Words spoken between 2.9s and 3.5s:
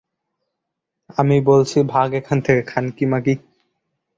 মাগী!